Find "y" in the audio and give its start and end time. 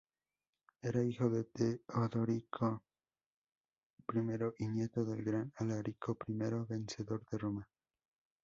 4.63-4.67